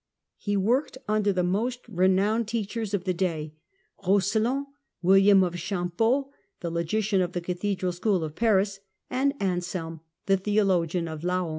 [0.39, 3.53] He worked under the most renowned teachers of the day,
[4.03, 4.65] Eoscelin,
[5.03, 6.31] William of Champeaux,
[6.61, 8.79] the logician of the cathedral school of Paris,
[9.11, 11.49] and Anselm, the theologian of Laon.